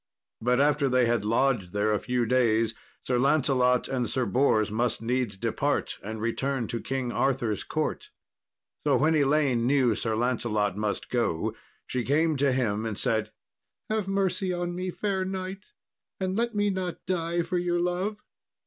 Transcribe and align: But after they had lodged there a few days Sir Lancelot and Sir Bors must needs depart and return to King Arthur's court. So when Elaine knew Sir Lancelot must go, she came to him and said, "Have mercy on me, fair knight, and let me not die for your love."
But 0.41 0.59
after 0.59 0.89
they 0.89 1.05
had 1.05 1.23
lodged 1.25 1.73
there 1.73 1.93
a 1.93 1.99
few 1.99 2.25
days 2.25 2.73
Sir 3.05 3.19
Lancelot 3.19 3.87
and 3.87 4.09
Sir 4.09 4.25
Bors 4.25 4.71
must 4.71 4.99
needs 4.99 5.37
depart 5.37 5.99
and 6.01 6.19
return 6.19 6.65
to 6.69 6.81
King 6.81 7.11
Arthur's 7.11 7.63
court. 7.63 8.09
So 8.83 8.97
when 8.97 9.13
Elaine 9.13 9.67
knew 9.67 9.93
Sir 9.93 10.15
Lancelot 10.15 10.75
must 10.75 11.11
go, 11.11 11.53
she 11.85 12.01
came 12.03 12.35
to 12.37 12.51
him 12.51 12.83
and 12.83 12.97
said, 12.97 13.31
"Have 13.91 14.07
mercy 14.07 14.51
on 14.51 14.73
me, 14.73 14.89
fair 14.89 15.23
knight, 15.23 15.65
and 16.19 16.35
let 16.35 16.55
me 16.55 16.71
not 16.71 17.05
die 17.05 17.43
for 17.43 17.59
your 17.59 17.77
love." 17.79 18.23